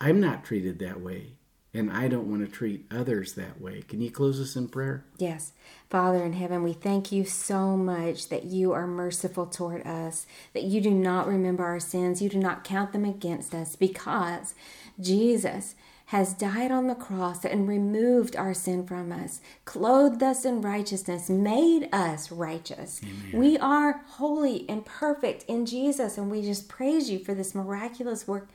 I'm 0.00 0.20
not 0.20 0.44
treated 0.44 0.78
that 0.78 1.00
way. 1.00 1.34
And 1.72 1.92
I 1.92 2.08
don't 2.08 2.28
want 2.28 2.44
to 2.44 2.50
treat 2.50 2.86
others 2.90 3.34
that 3.34 3.60
way. 3.60 3.82
Can 3.82 4.00
you 4.00 4.10
close 4.10 4.40
us 4.40 4.56
in 4.56 4.68
prayer? 4.68 5.04
Yes. 5.18 5.52
Father 5.88 6.24
in 6.24 6.32
heaven, 6.32 6.64
we 6.64 6.72
thank 6.72 7.12
you 7.12 7.24
so 7.24 7.76
much 7.76 8.28
that 8.28 8.44
you 8.44 8.72
are 8.72 8.88
merciful 8.88 9.46
toward 9.46 9.86
us, 9.86 10.26
that 10.52 10.64
you 10.64 10.80
do 10.80 10.90
not 10.90 11.28
remember 11.28 11.64
our 11.64 11.78
sins, 11.78 12.20
you 12.20 12.28
do 12.28 12.38
not 12.38 12.64
count 12.64 12.92
them 12.92 13.04
against 13.04 13.54
us, 13.54 13.76
because 13.76 14.54
Jesus 14.98 15.76
has 16.06 16.34
died 16.34 16.72
on 16.72 16.88
the 16.88 16.94
cross 16.96 17.44
and 17.44 17.68
removed 17.68 18.34
our 18.34 18.52
sin 18.52 18.84
from 18.84 19.12
us, 19.12 19.40
clothed 19.64 20.24
us 20.24 20.44
in 20.44 20.60
righteousness, 20.60 21.30
made 21.30 21.88
us 21.92 22.32
righteous. 22.32 23.00
We 23.32 23.56
are 23.58 24.02
holy 24.08 24.68
and 24.68 24.84
perfect 24.84 25.44
in 25.44 25.66
Jesus, 25.66 26.18
and 26.18 26.28
we 26.28 26.42
just 26.42 26.68
praise 26.68 27.08
you 27.08 27.20
for 27.20 27.32
this 27.32 27.54
miraculous 27.54 28.26
work 28.26 28.48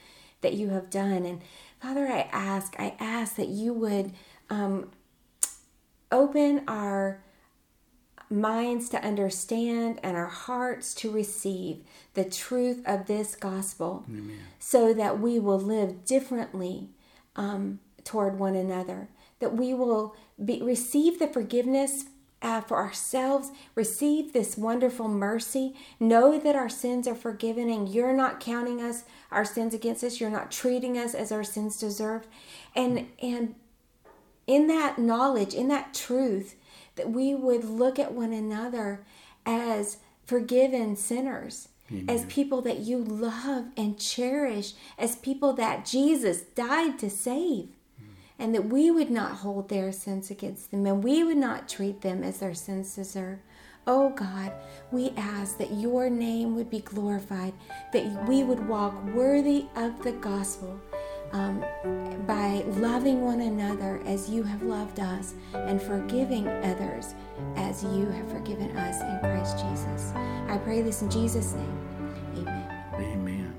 that 0.46 0.54
you 0.54 0.70
have 0.70 0.92
done. 0.92 1.26
And 1.26 1.42
Father, 1.82 2.08
I 2.08 2.30
ask, 2.32 2.76
I 2.78 2.94
ask 3.00 3.36
that 3.36 3.48
you 3.48 3.74
would 3.74 4.14
um, 4.52 4.92
open 6.12 6.64
our 6.68 7.24
minds 8.30 8.90
to 8.90 9.04
understand 9.04 10.00
and 10.04 10.16
our 10.16 10.28
hearts 10.28 10.94
to 10.96 11.10
receive 11.10 11.84
the 12.14 12.24
truth 12.26 12.84
of 12.86 13.08
this 13.08 13.36
gospel 13.36 14.06
so 14.60 14.94
that 14.94 15.20
we 15.20 15.40
will 15.40 15.60
live 15.60 16.06
differently 16.06 16.90
um, 17.36 17.80
toward 18.04 18.38
one 18.38 18.56
another 18.56 19.10
that 19.40 19.56
we 19.56 19.74
will 19.74 20.16
be, 20.44 20.62
receive 20.62 21.18
the 21.18 21.28
forgiveness 21.28 22.06
uh, 22.42 22.62
for 22.62 22.78
ourselves. 22.78 23.52
Receive 23.74 24.34
this 24.34 24.58
wonderful 24.58 25.08
mercy. 25.08 25.76
Know 26.00 26.38
that 26.40 26.56
our 26.56 26.70
sins 26.70 27.08
are 27.08 27.16
forgiven 27.16 27.70
and 27.70 27.90
you're 27.90 28.16
not 28.16 28.40
counting 28.40 28.82
us 28.82 29.04
our 29.32 29.46
sins 29.46 29.74
against 29.74 30.04
us. 30.04 30.20
You're 30.20 30.30
not 30.30 30.52
treating 30.52 30.98
us 30.98 31.16
as 31.16 31.32
our 31.32 31.44
sins 31.44 31.78
deserve. 31.80 32.28
And 32.76 33.08
and 33.22 33.56
in 34.48 34.68
that 34.68 35.00
knowledge, 35.00 35.54
in 35.54 35.70
that 35.70 35.94
truth, 35.94 36.56
that 36.96 37.10
we 37.10 37.34
would 37.34 37.64
look 37.64 37.98
at 37.98 38.14
one 38.14 38.32
another 38.32 39.04
as 39.46 39.98
forgiven 40.26 40.96
sinners, 40.96 41.70
as 42.08 42.26
people 42.26 42.62
that 42.62 42.80
you 42.80 42.98
love 42.98 43.66
and 43.78 44.00
cherish, 44.00 44.74
as 44.98 45.16
people 45.16 45.54
that 45.54 45.86
Jesus 45.86 46.42
died 46.42 46.98
to 47.00 47.10
save, 47.10 47.70
and 48.38 48.54
that 48.54 48.66
we 48.66 48.92
would 48.92 49.10
not 49.10 49.32
hold 49.38 49.70
their 49.70 49.92
sins 49.92 50.30
against 50.30 50.72
them 50.72 50.86
and 50.86 51.04
we 51.04 51.24
would 51.24 51.38
not 51.38 51.70
treat 51.70 52.02
them 52.02 52.24
as 52.24 52.40
their 52.40 52.54
sins 52.54 52.96
deserve. 52.96 53.40
Oh 53.88 54.10
God, 54.10 54.52
we 54.92 55.12
ask 55.16 55.58
that 55.60 55.72
your 55.74 56.10
name 56.10 56.56
would 56.56 56.72
be 56.72 56.80
glorified, 56.80 57.54
that 57.94 58.28
we 58.28 58.44
would 58.44 58.68
walk 58.68 58.96
worthy 59.14 59.66
of 59.76 60.02
the 60.04 60.14
gospel 60.14 60.80
um, 61.34 61.64
by 62.26 62.64
loving 62.80 63.22
one 63.22 63.42
another 63.42 64.02
as 64.06 64.30
you 64.30 64.42
have 64.42 64.64
loved 64.64 65.00
us 65.00 65.36
and 65.54 65.82
forgiving 65.82 66.48
others 66.48 67.14
as 67.58 67.84
you 67.84 68.08
have 68.08 68.32
forgiven 68.32 68.76
us 68.78 69.02
in 69.02 69.20
Christ 69.20 69.60
Jesus. 69.60 70.14
I 70.48 70.58
pray 70.64 70.82
this 70.82 71.02
in 71.02 71.10
Jesus' 71.12 71.54
name. 71.54 72.16
Amen. 72.38 72.84
Amen. 72.96 73.56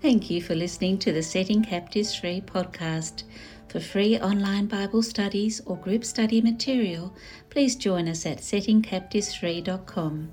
Thank 0.00 0.30
you 0.30 0.40
for 0.40 0.54
listening 0.54 0.98
to 0.98 1.12
the 1.12 1.22
Setting 1.22 1.62
Captives 1.62 2.14
Free 2.14 2.40
podcast. 2.40 3.24
For 3.68 3.80
free 3.80 4.18
online 4.18 4.66
Bible 4.66 5.02
studies 5.02 5.60
or 5.66 5.76
group 5.76 6.02
study 6.02 6.40
material, 6.40 7.14
please 7.50 7.76
join 7.76 8.08
us 8.08 8.24
at 8.24 8.38
settingcaptivesfree.com. 8.38 10.32